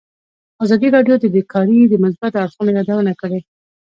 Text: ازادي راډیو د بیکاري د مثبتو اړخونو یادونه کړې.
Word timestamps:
ازادي 0.63 0.87
راډیو 0.95 1.15
د 1.19 1.25
بیکاري 1.35 1.79
د 1.87 1.93
مثبتو 2.03 2.41
اړخونو 2.43 2.71
یادونه 2.77 3.13
کړې. 3.21 3.39